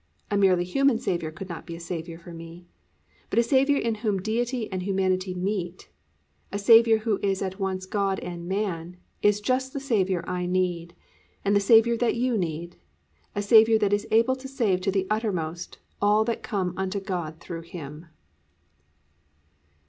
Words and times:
A 0.31 0.35
merely 0.35 0.63
human 0.63 0.97
Saviour 0.97 1.29
could 1.31 1.47
not 1.47 1.67
be 1.67 1.75
a 1.75 1.79
Saviour 1.79 2.17
for 2.17 2.33
me. 2.33 2.65
But 3.29 3.37
a 3.37 3.43
Saviour 3.43 3.77
in 3.79 3.93
whom 4.01 4.19
Deity 4.19 4.67
and 4.71 4.81
humanity 4.81 5.35
meet; 5.35 5.89
a 6.51 6.57
Saviour 6.57 6.97
who 6.97 7.19
is 7.21 7.43
at 7.43 7.59
once 7.59 7.85
God 7.85 8.19
and 8.21 8.47
man, 8.47 8.97
is 9.21 9.39
just 9.39 9.73
the 9.73 9.79
Saviour 9.79 10.27
I 10.27 10.47
need, 10.47 10.95
and 11.45 11.55
the 11.55 11.59
Saviour 11.59 11.97
that 11.97 12.15
you 12.15 12.35
need, 12.35 12.77
a 13.35 13.43
Saviour 13.43 13.77
that 13.77 13.93
is 13.93 14.07
able 14.09 14.35
to 14.37 14.47
save 14.47 14.81
to 14.81 14.91
the 14.91 15.05
uttermost 15.11 15.77
all 16.01 16.25
that 16.25 16.41
come 16.41 16.73
unto 16.75 16.99
God 16.99 17.39
through 17.39 17.61
Him. 17.61 18.07